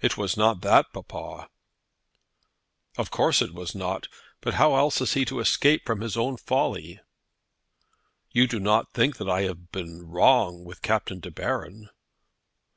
[0.00, 1.48] "It was not that, papa."
[2.96, 4.06] "Of course it was not;
[4.40, 7.00] but how else is he to escape from his own folly?"
[8.30, 11.90] "You do not think that I have been wrong with Captain De Baron?"